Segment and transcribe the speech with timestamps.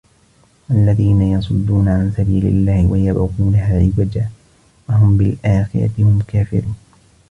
[0.71, 4.29] الذين يصدون عن سبيل الله ويبغونها عوجا
[4.89, 6.75] وهم بالآخرة هم كافرون